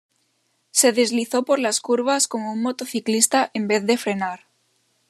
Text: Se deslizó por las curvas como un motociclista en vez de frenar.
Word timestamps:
Se 0.71 0.93
deslizó 0.93 1.43
por 1.45 1.59
las 1.59 1.79
curvas 1.79 2.27
como 2.27 2.51
un 2.53 2.63
motociclista 2.63 3.51
en 3.53 3.67
vez 3.67 3.85
de 3.85 3.97
frenar. 3.97 4.47